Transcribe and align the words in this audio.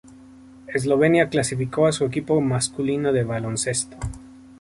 Eslovenia 0.65 1.29
clasificó 1.29 1.85
a 1.85 1.91
su 1.91 2.05
equipo 2.05 2.41
masculino 2.41 3.13
de 3.13 3.23
baloncesto. 3.23 3.97